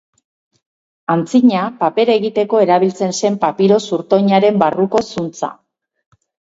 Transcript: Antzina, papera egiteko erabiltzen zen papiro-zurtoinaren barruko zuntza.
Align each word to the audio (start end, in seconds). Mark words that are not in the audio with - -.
Antzina, 1.15 1.67
papera 1.83 2.17
egiteko 2.21 2.63
erabiltzen 2.65 3.15
zen 3.21 3.39
papiro-zurtoinaren 3.47 4.63
barruko 4.67 5.09
zuntza. 5.15 5.57